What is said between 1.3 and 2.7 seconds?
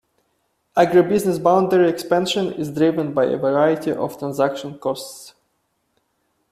boundary expansion